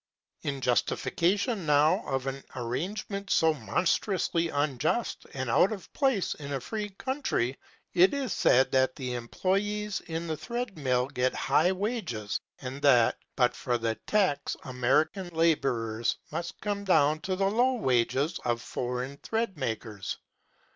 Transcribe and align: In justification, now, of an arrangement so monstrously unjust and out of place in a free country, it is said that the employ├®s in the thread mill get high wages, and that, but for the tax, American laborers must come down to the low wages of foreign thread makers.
In 0.41 0.61
justification, 0.61 1.67
now, 1.67 2.03
of 2.07 2.25
an 2.25 2.43
arrangement 2.55 3.29
so 3.29 3.53
monstrously 3.53 4.49
unjust 4.49 5.27
and 5.35 5.47
out 5.47 5.71
of 5.71 5.93
place 5.93 6.33
in 6.33 6.51
a 6.53 6.59
free 6.59 6.89
country, 6.89 7.59
it 7.93 8.11
is 8.11 8.33
said 8.33 8.71
that 8.71 8.95
the 8.95 9.09
employ├®s 9.11 10.01
in 10.01 10.25
the 10.25 10.35
thread 10.35 10.75
mill 10.75 11.05
get 11.07 11.35
high 11.35 11.71
wages, 11.71 12.39
and 12.61 12.81
that, 12.81 13.19
but 13.35 13.55
for 13.55 13.77
the 13.77 13.93
tax, 14.07 14.57
American 14.63 15.29
laborers 15.29 16.17
must 16.31 16.59
come 16.61 16.83
down 16.83 17.19
to 17.19 17.35
the 17.35 17.51
low 17.51 17.73
wages 17.73 18.39
of 18.43 18.59
foreign 18.59 19.17
thread 19.17 19.55
makers. 19.55 20.17